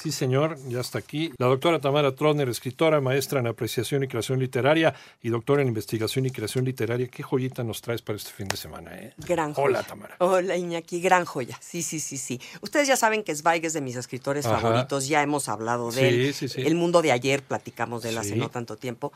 [0.00, 1.30] Sí, señor, ya está aquí.
[1.36, 6.24] La doctora Tamara Trotner, escritora, maestra en apreciación y creación literaria y doctora en investigación
[6.24, 7.06] y creación literaria.
[7.08, 8.96] ¿Qué joyita nos traes para este fin de semana?
[8.96, 9.12] Eh?
[9.18, 9.66] Gran joya.
[9.66, 10.16] Hola, Tamara.
[10.20, 11.58] Hola, Iñaki, gran joya.
[11.60, 12.40] Sí, sí, sí, sí.
[12.62, 14.58] Ustedes ya saben que Zweig es de mis escritores Ajá.
[14.58, 16.34] favoritos, ya hemos hablado de Sí, él.
[16.34, 16.62] sí, sí.
[16.62, 19.12] El mundo de ayer, platicamos de él hace no tanto tiempo.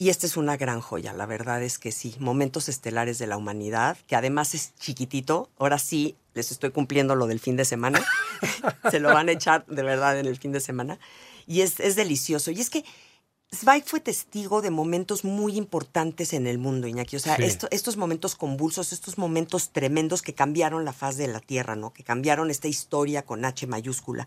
[0.00, 2.14] Y esta es una gran joya, la verdad es que sí.
[2.18, 5.48] Momentos estelares de la humanidad, que además es chiquitito.
[5.58, 8.00] Ahora sí, les estoy cumpliendo lo del fin de semana.
[8.90, 10.98] Se lo van a echar de verdad en el fin de semana.
[11.46, 12.50] Y es, es delicioso.
[12.50, 12.84] Y es que
[13.54, 17.16] Zweig fue testigo de momentos muy importantes en el mundo, Iñaki.
[17.16, 17.44] O sea, Sí.
[17.44, 21.92] esto- estos momentos convulsos, estos momentos tremendos que cambiaron la faz de la Tierra, ¿no?
[21.92, 24.26] Que cambiaron esta historia con H mayúscula.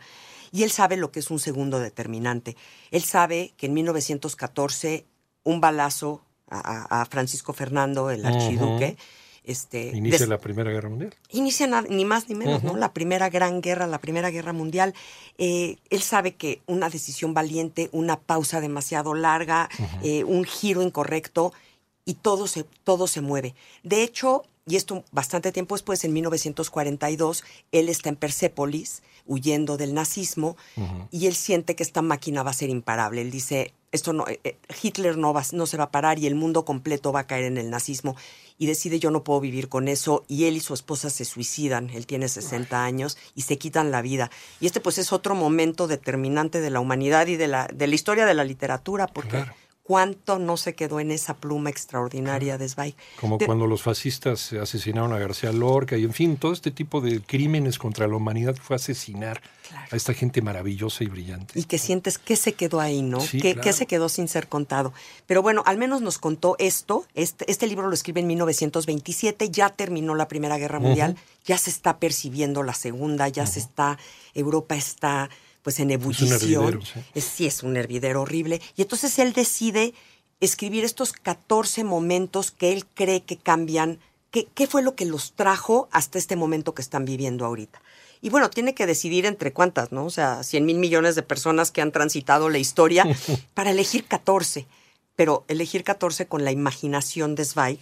[0.51, 2.57] Y él sabe lo que es un segundo determinante.
[2.89, 5.05] Él sabe que en 1914
[5.43, 8.97] un balazo a, Francisco Fernando, el archiduque,
[9.43, 11.13] este, Inicia des- la Primera Guerra Mundial.
[11.29, 12.75] inicia na- ni más ni menos, ¿no?
[12.77, 14.93] La primera gran guerra, la primera guerra mundial.
[15.37, 19.69] Eh, él sabe que una decisión valiente, una pausa demasiado larga,
[20.03, 21.53] eh, un giro incorrecto
[22.05, 23.55] y todo se, todo se mueve.
[23.83, 29.93] De hecho, y esto bastante tiempo después, en 1942, él está en Persépolis, huyendo del
[29.93, 30.55] nazismo,
[31.11, 33.19] y él siente que esta máquina va a ser imparable.
[33.19, 36.27] Él dice, esto no, eh, eh, Hitler no, va, no se va a parar y
[36.27, 38.15] el mundo completo va a caer en el nazismo.
[38.57, 40.23] Y decide, yo no puedo vivir con eso.
[40.29, 41.89] Y él y su esposa se suicidan.
[41.89, 44.31] Él tiene 60 años y se quitan la vida.
[44.61, 47.95] Y este pues es otro momento determinante de la humanidad y de la, de la
[47.95, 49.53] historia de la literatura, porque Claro.
[49.83, 52.95] Cuánto no se quedó en esa pluma extraordinaria de Zweig.
[53.19, 57.01] Como De- cuando los fascistas asesinaron a García Lorca y, en fin, todo este tipo
[57.01, 59.87] de crímenes contra la humanidad fue asesinar Claro.
[59.91, 61.57] a esta gente maravillosa y brillante.
[61.57, 63.21] y que sientes que se quedó ahí, ¿no?
[63.21, 63.61] Sí, que, claro.
[63.65, 64.91] que se quedó sin ser contado.
[65.27, 67.05] Pero bueno, al menos nos contó esto.
[67.15, 71.15] Este, este libro lo escribe en 1927, ya terminó la Primera Guerra Mundial,
[71.45, 73.97] ya se está percibiendo la Segunda, ya se está,
[74.33, 75.29] Europa está
[75.63, 76.31] pues en ebullición.
[76.31, 76.99] hervidero, sí.
[77.13, 78.61] Es- sí, es un hervidero horrible.
[78.75, 79.93] Y entonces él decide
[80.39, 83.99] escribir estos 14 momentos que él cree que cambian.
[84.31, 87.81] ¿Qué, ¿Qué fue lo que los trajo hasta este momento que están viviendo ahorita?
[88.21, 90.05] Y bueno, tiene que decidir entre cuántas, ¿no?
[90.05, 93.05] O sea, 100 mil millones de personas que han transitado la historia
[93.53, 94.67] para elegir 14.
[95.15, 97.79] Pero elegir 14 con la imaginación de Zweig.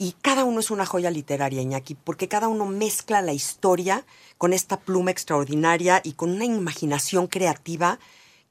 [0.00, 4.04] Y cada uno es una joya literaria, Iñaki, porque cada uno mezcla la historia
[4.38, 7.98] con esta pluma extraordinaria y con una imaginación creativa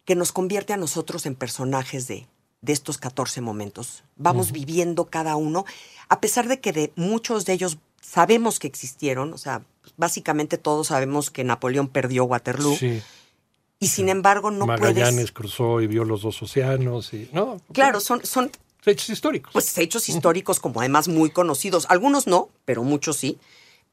[0.04, 2.28] que nos convierte a nosotros en personajes de,
[2.62, 4.04] de estos 14 momentos.
[4.18, 5.66] Vamos viviendo cada uno,
[6.10, 9.64] a pesar de que de muchos de ellos sabemos que existieron, o sea,
[9.96, 13.02] básicamente todos sabemos que Napoleón perdió Waterloo, Sí.
[13.80, 15.32] y sin embargo no Magallanes puedes...
[15.32, 17.14] cruzó y vio los dos océanos.
[17.14, 18.52] Y, no, Claro, son, son
[18.86, 19.54] hechos históricos.
[19.54, 21.86] pues hechos históricos como además muy conocidos.
[21.90, 23.38] Algunos no, pero muchos sí.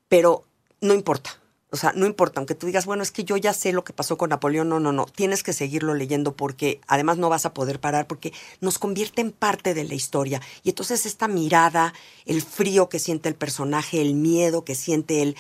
[0.08, 0.44] Pero
[0.80, 1.40] no importa.
[1.74, 3.92] O sea, no importa, aunque tú digas, bueno, es que yo ya sé lo que
[3.92, 7.52] pasó con Napoleón, no, no, no, tienes que seguirlo leyendo porque además no vas a
[7.52, 10.40] poder parar porque nos convierte en parte de la historia.
[10.62, 11.92] Y entonces esta mirada,
[12.26, 15.36] el frío que siente el personaje, el miedo que siente él,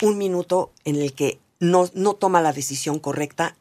[0.00, 3.54] un minuto en el que no, no toma la decisión correcta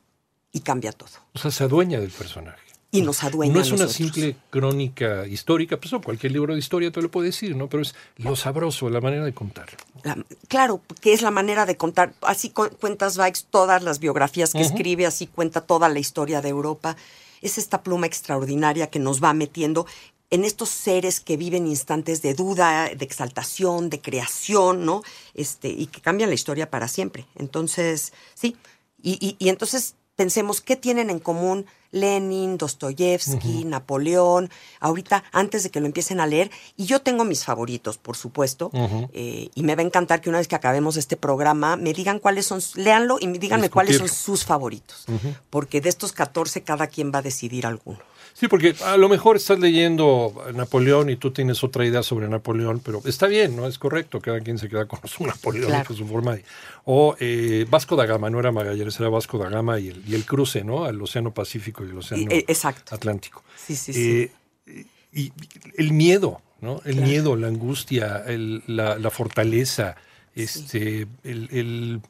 [0.53, 1.09] y cambia todo.
[1.33, 2.61] o sea, se adueña del personaje.
[2.93, 7.01] Y nos adueña No es una simple crónica histórica, pues cualquier libro de historia te
[7.01, 7.67] lo puede decir, ¿no?
[7.67, 9.67] Pero es lo sabroso, la manera de contar.
[10.03, 10.17] La-
[10.47, 12.13] claro, que es la manera de contar.
[12.21, 16.49] Así cu- cuenta Zweig todas las biografías que escribe, así cuenta toda la historia de
[16.49, 16.95] Europa.
[17.41, 19.87] Es esta pluma extraordinaria que nos va metiendo
[20.29, 25.01] en estos seres que viven instantes de duda, de exaltación, de creación, ¿no?
[25.33, 27.25] Este, y que cambian la historia para siempre.
[27.35, 28.55] Entonces, sí.
[29.01, 35.69] Y, y- y entonces pensemos qué tienen en común Lenin, Dostoyevsky, Napoleón, ahorita antes de
[35.69, 36.49] que lo empiecen a leer.
[36.75, 38.71] Y yo tengo mis favoritos, por supuesto.
[39.13, 42.19] Eh, y me va a encantar que una vez que acabemos este programa me digan
[42.19, 45.05] cuáles son, léanlo y díganme cuáles son sus favoritos.
[45.49, 47.99] Porque de estos 14 cada quien va a decidir alguno.
[48.33, 52.81] Sí, porque a lo mejor estás leyendo Napoleón y tú tienes otra idea sobre Napoleón,
[52.83, 53.67] pero está bien, ¿no?
[53.67, 55.85] Es correcto, cada quien se queda con su Napoleón, Claro.
[55.85, 56.43] con su forma de...
[56.85, 60.15] O eh, Vasco da Gama, no era Magallanes, era Vasco da Gama y el, y
[60.15, 60.83] el cruce, ¿no?
[60.85, 62.93] Al Océano Pacífico y el Océano Y- eh, exacto.
[62.95, 63.43] Atlántico.
[63.55, 64.31] Sí, sí, sí.
[64.67, 65.31] Eh, y
[65.77, 66.81] el miedo, ¿no?
[66.85, 67.07] El Claro.
[67.07, 69.95] miedo, la angustia, el- la, la fortaleza,
[70.35, 72.01] este, el, el,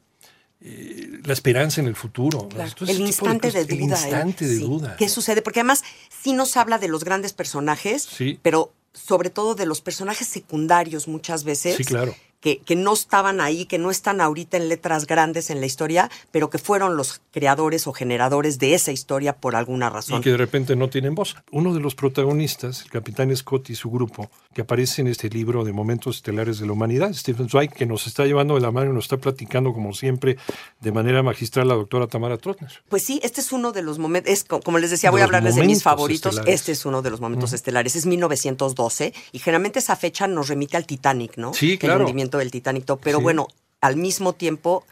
[0.66, 2.48] eh, la esperanza en el futuro.
[2.50, 3.76] Claro, el instante de, cosas, duda.
[3.76, 3.84] El ¿eh?
[3.84, 4.62] instante de Sí.
[4.64, 4.96] duda.
[4.98, 5.42] ¿Qué sucede?
[5.42, 5.84] Porque además
[6.24, 8.40] sí nos habla de los grandes personajes, Sí.
[8.42, 11.76] pero sobre todo de los personajes secundarios muchas veces.
[11.76, 12.16] Sí, claro.
[12.44, 16.12] Que, que, no estaban ahí, que no están ahorita en letras grandes en la historia,
[16.30, 20.20] pero que fueron los creadores o generadores de esa historia por alguna razón.
[20.20, 21.38] Y que de repente no tienen voz.
[21.52, 25.64] Uno de los protagonistas, el capitán Scott y su grupo, que aparece en este libro
[25.64, 28.92] de Momentos Estelares de la Humanidad, Stephen Zweig, que nos está llevando de la mano
[28.92, 30.36] y nos está platicando, como siempre,
[30.82, 32.84] de manera magistral la doctora Tamara Trotner.
[32.90, 35.64] Pues sí, este es uno de los momentos, como les decía, voy a hablarles de
[35.64, 36.42] mis favoritos.
[36.46, 40.76] Este es uno de los momentos estelares, es 1912, y generalmente esa fecha nos remite
[40.76, 41.54] al Titanic, ¿no?
[41.54, 42.02] Sí, claro.
[42.02, 42.86] El hundimiento del Titanic.
[43.02, 43.48] Pero bueno,
[43.82, 44.86] al mismo tiempo,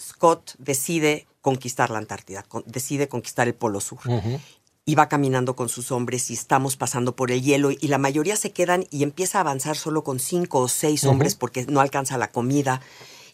[0.00, 4.00] Scott decide conquistar la Antártida, decide conquistar el Polo Sur.
[4.88, 8.36] Y va caminando con sus hombres y estamos pasando por el hielo y la mayoría
[8.36, 12.16] se quedan y empieza a avanzar solo con cinco o seis hombres porque no alcanza
[12.18, 12.80] la comida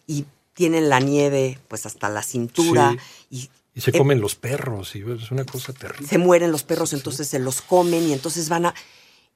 [0.07, 2.97] y tienen la nieve pues hasta la cintura
[3.29, 6.07] y y se comen los perros, y es una cosa terrible.
[6.07, 8.75] Se mueren los perros, entonces se los comen y entonces van a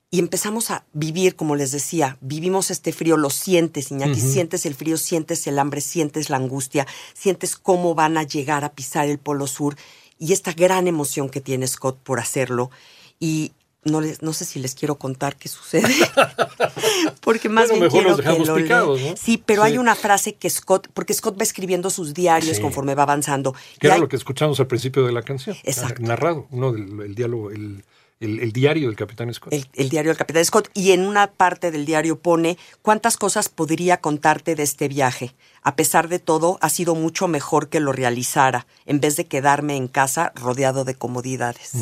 [0.09, 4.73] y empezamos a vivir, como les decía, vivimos este frío, lo sientes, Iñaki, sientes el
[4.73, 9.17] frío, sientes el hambre, sientes la angustia, sientes cómo van a llegar a pisar el
[9.17, 9.75] Polo Sur
[10.17, 12.71] y esta gran emoción que tiene Scott por hacerlo.
[13.19, 13.51] Y
[13.83, 15.93] no, les, no sé si les quiero contar qué sucede,
[17.21, 21.37] porque más bien quiero que lo Sí, pero hay una frase que Scott, porque Scott
[21.37, 23.53] va escribiendo sus diarios conforme va avanzando.
[23.79, 25.57] Que era lo que escuchamos al principio de la canción.
[25.63, 26.01] Exacto.
[26.01, 27.83] Narrado, uno del el diálogo, el
[28.19, 29.53] el, diario del Capitán Scott.
[29.53, 30.69] El, diario del Capitán Scott.
[30.73, 35.35] Y en una parte del diario pone cuántas cosas podría contarte de este viaje.
[35.61, 39.75] A pesar de todo, ha sido mucho mejor que lo realizara, en vez de quedarme
[39.75, 41.73] en casa rodeado de comodidades.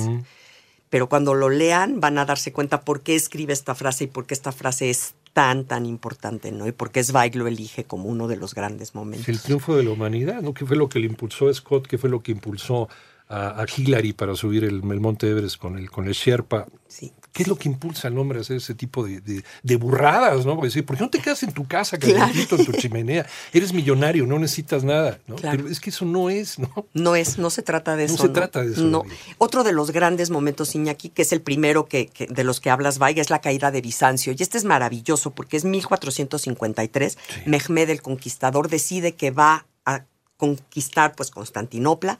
[0.89, 4.25] Pero cuando lo lean van a darse cuenta por qué escribe esta frase y por
[4.25, 6.67] qué esta frase es tan, tan importante, ¿no?
[6.67, 9.27] Y por qué Zweig lo elige como uno de los grandes momentos.
[9.27, 10.53] El triunfo de la humanidad, ¿no?
[10.53, 11.87] ¿Qué fue lo que le impulsó a Scott?
[11.87, 12.87] ¿Qué fue lo que impulsó
[13.27, 16.67] a, Hillary para subir el, Monte Everest con el, con el Sherpa.
[16.87, 17.11] Sí.
[17.35, 20.45] ¿Qué es lo que impulsa al hombre a hacer ese tipo de, de, burradas?
[20.45, 20.55] ¿no?
[20.61, 23.25] Decir, ¿Por qué no te quedas en tu casa, calentito, en tu chimenea?
[23.51, 25.19] Eres millonario, no necesitas nada.
[25.27, 25.35] ¿no?
[25.35, 26.87] Pero es que eso no es, ¿no?
[26.93, 28.13] No es, no se trata de eso.
[28.13, 28.83] No se trata de eso.
[28.83, 29.03] No.
[29.37, 32.99] Otro de los grandes momentos, Iñaki, que es el primero que, de los que hablas,
[32.99, 34.33] Vaya, es la caída de Bizancio.
[34.37, 37.17] Y este es maravilloso porque es 1453.
[37.47, 40.05] Mehmed el Conquistador decide que va a
[40.37, 42.17] conquistar pues Constantinopla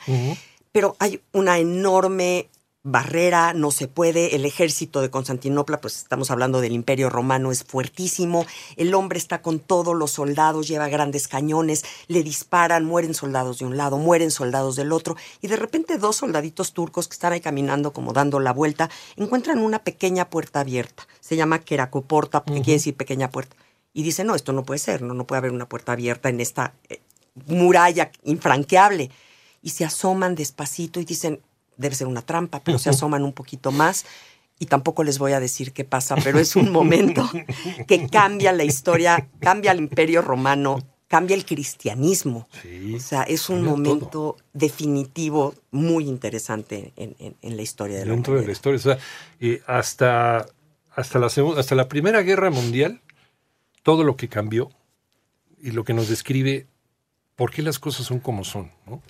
[0.75, 2.49] pero hay una enorme
[2.83, 7.63] barrera, no se puede, el ejército de Constantinopla, pues estamos hablando del imperio romano, es
[7.63, 8.45] fuertísimo,
[8.75, 13.65] el hombre está con todos los soldados, lleva grandes cañones, le disparan, mueren soldados de
[13.65, 17.39] un lado, mueren soldados del otro, y de repente dos soldaditos turcos que están ahí
[17.39, 22.73] caminando como dando la vuelta, encuentran una pequeña puerta abierta, se llama Kerakoporta, que quiere
[22.73, 23.55] decir pequeña puerta,
[23.93, 26.41] y dicen, no, esto no puede ser, no, no puede haber una puerta abierta en
[26.41, 26.99] esta eh,
[27.45, 29.09] muralla infranqueable
[29.65, 31.41] y se asoman despacito y dicen,
[31.75, 34.05] debe ser una trampa, pero se asoman un poquito más
[34.59, 37.27] y tampoco les voy a decir qué pasa, pero es un momento
[37.87, 42.47] que cambia la historia, cambia el imperio romano, cambia el cristianismo.
[42.95, 48.45] o sea, es un momento definitivo muy interesante en, la historia de la Dentro de
[48.45, 48.99] la historia, o sea,
[49.65, 50.45] hasta,
[50.91, 53.01] hasta, la hasta la Primera Guerra Mundial,
[53.81, 54.69] todo lo que cambió
[55.59, 56.67] y lo que nos describe
[57.35, 59.01] por qué las cosas son como son, ¿no?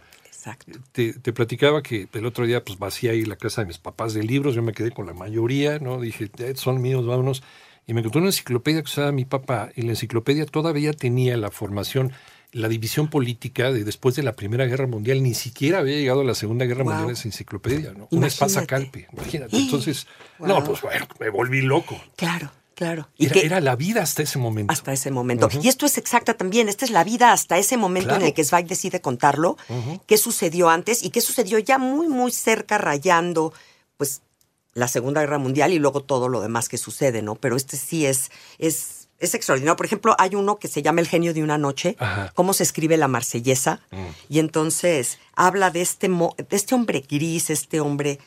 [0.92, 4.24] Te, platicaba que el otro día pues vacía ahí la casa de mis papás de
[4.24, 6.00] libros, yo me quedé con la mayoría, ¿no?
[6.00, 7.44] Dije, son míos, vámonos.
[7.88, 11.52] Y me encontré una enciclopedia que usaba mi papá, y la enciclopedia todavía tenía la
[11.52, 12.14] formación,
[12.52, 16.24] la división política de después de la Primera Guerra Mundial, ni siquiera había llegado a
[16.24, 18.08] la Segunda Guerra Mundial esa enciclopedia, ¿no?
[18.12, 19.58] Una espasa calpe, imagínate.
[19.58, 20.08] Entonces,
[20.40, 22.00] no, pues bueno, me volví loco.
[22.16, 22.52] Claro.
[22.76, 23.08] Claro.
[23.18, 24.72] Y era, era, la vida hasta ese momento.
[24.72, 25.48] Hasta ese momento.
[25.62, 26.68] Y esto es exacta también.
[26.68, 29.58] Esta es la vida hasta ese momento en el que Zweig decide contarlo.
[30.06, 33.54] Qué sucedió antes y qué sucedió ya muy, muy cerca, rayando,
[33.98, 34.22] pues,
[34.74, 37.36] la Segunda Guerra Mundial y luego todo lo demás que sucede, ¿no?
[37.36, 38.30] Pero este sí es,
[38.60, 39.78] es, es extraordinario.
[39.78, 41.96] Por ejemplo, hay uno que se llama El genio de una noche,
[42.34, 43.80] cómo se escribe la marsellesa.
[43.92, 44.06] Mm.
[44.28, 48.20] Y entonces habla de este, de este hombre gris, este hombre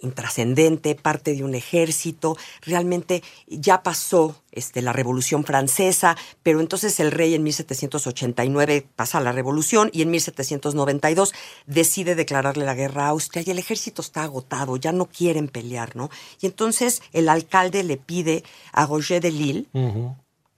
[0.00, 7.10] intrascendente, parte de un ejército, realmente ya pasó este, la Revolución Francesa, pero entonces el
[7.10, 11.32] rey en 1789 pasa la revolución y en 1792
[11.66, 15.96] decide declararle la guerra a Austria y el ejército está agotado, ya no quieren pelear,
[15.96, 16.10] ¿no?
[16.40, 19.66] Y entonces el alcalde le pide a Roger de Lille,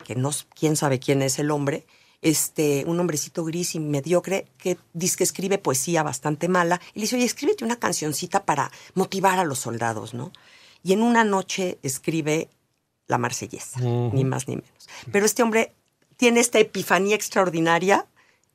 [0.05, 1.87] que no, quién sabe quién es el hombre,
[2.23, 6.81] este, un hombrecito gris y mediocre que dice que escribe poesía bastante mala.
[6.95, 10.33] Y le dice, oye, escríbete una cancioncita para motivar a los soldados, ¿no?
[10.83, 12.49] Y en una noche escribe
[13.07, 14.89] La Marsellesa, ni más ni menos.
[15.11, 15.75] Pero este hombre
[16.17, 18.07] tiene esta epifanía extraordinaria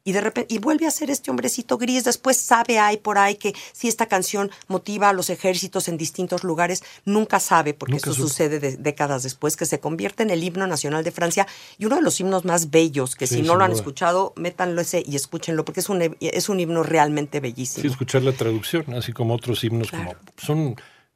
[0.08, 2.06] y de repente y vuelve a ser este hombrecito gris.
[2.06, 6.46] Después sabe hay por ahí que si esta canción motiva a los ejércitos en distintos
[6.46, 10.42] lugares, nunca sabe porque Nunca eso sucede de- décadas después que se convierte en el
[10.44, 11.46] himno nacional de Francia
[11.78, 13.80] y uno de los himnos más bellos que Sí, si no lo han duda.
[13.82, 17.82] escuchado métanlo ese y escúchenlo porque es un es un himno realmente bellísimo.
[17.82, 20.12] Sí, escuchar la traducción, así como otros himnos, Claro.
[20.18, 20.76] como son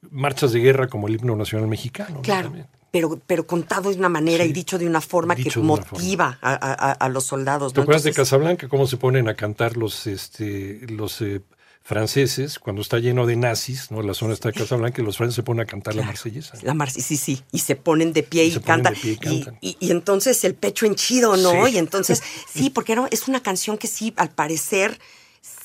[0.10, 2.16] marchas de guerra como el himno nacional mexicano.
[2.16, 2.22] ¿no?
[2.24, 2.52] Claro.
[2.92, 4.50] Pero, pero contado de una manera Sí.
[4.50, 7.72] y dicho de una forma que motiva a, a- a los soldados.
[7.74, 7.84] ¿Te ¿no?
[7.84, 8.68] acuerdas de Casablanca?
[8.68, 11.42] ¿Cómo se ponen a cantar los, este, los eh,
[11.84, 13.92] franceses cuando está lleno de nazis?
[13.92, 14.02] ¿no?
[14.02, 16.58] La zona está de Casablanca y los franceses se ponen a cantar la marsellesa.
[16.64, 17.42] La mar sí, sí.
[17.52, 18.94] Y se ponen de pie Y cantan.
[18.94, 19.18] pie
[19.62, 21.66] y entonces el pecho henchido, ¿no?
[21.68, 21.74] Sí.
[21.74, 22.22] Y entonces,
[22.54, 25.00] sí, porque era- es una canción que sí, al parecer,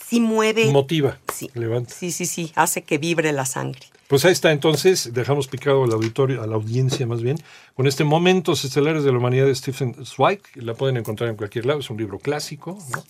[0.09, 0.66] sí mueve.
[0.71, 1.92] Motiva, sí, levanta.
[1.92, 3.87] sí, sí, sí, hace que vibre la sangre.
[4.08, 7.38] Pues ahí está, entonces, dejamos picado al auditorio, a la audiencia más bien,
[7.75, 10.40] con este Momentos Estelares de la Humanidad de Stephen Zweig.
[10.54, 13.04] La pueden encontrar en cualquier lado, es un libro clásico, ¿no?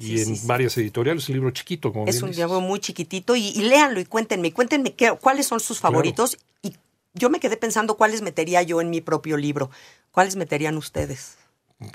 [0.00, 0.46] Y Sí, en sí, sí.
[0.46, 2.44] varias editoriales, es un libro chiquito, como Es bien un dices.
[2.44, 6.38] libro muy chiquitito y, y léanlo y cuéntenme, cuéntenme qué, cuáles son sus favoritos.
[6.62, 6.72] Y
[7.14, 9.70] yo me quedé pensando cuáles metería yo en mi propio libro.
[10.12, 11.36] ¿Cuáles meterían ustedes?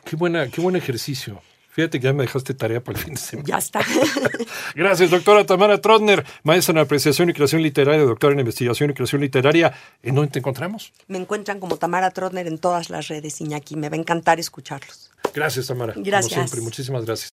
[0.04, 1.42] Qué, buena, qué buen ejercicio.
[1.74, 3.48] Fíjate que ya me dejaste tarea para el fin de semana.
[3.48, 3.82] Ya está.
[4.76, 9.22] Gracias, doctora Tamara Trotner, maestra en apreciación y creación literaria, doctora en investigación y creación
[9.22, 9.74] literaria.
[10.04, 10.94] ¿En dónde te encontramos?
[11.08, 13.76] me encuentran como Tamara Trotner en todas las redes, Iñaki.
[13.76, 15.10] Me va a encantar escucharlos.
[15.34, 15.94] Gracias, Tamara.
[15.96, 16.34] Gracias.
[16.34, 17.32] Como siempre, muchísimas gracias.